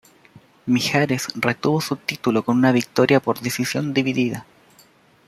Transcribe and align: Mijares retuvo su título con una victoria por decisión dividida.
Mijares 0.65 1.27
retuvo 1.35 1.79
su 1.79 1.95
título 1.95 2.41
con 2.43 2.57
una 2.57 2.71
victoria 2.71 3.19
por 3.19 3.39
decisión 3.39 3.93
dividida. 3.93 4.47